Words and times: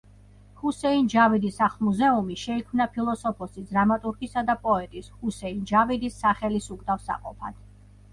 ჰუსეინ 0.59 1.07
ჯავიდის 1.13 1.57
სახლ-მუზეუმი 1.61 2.37
შეიქმნა 2.43 2.87
ფილოსოფოსის, 2.95 3.67
დრამატურგისა 3.73 4.43
და 4.47 4.55
პოეტის 4.63 5.11
ჰუსეინ 5.19 5.61
ჯავიდის 5.73 6.17
სახელის 6.25 6.71
უკვდავსაყოფად. 6.77 7.61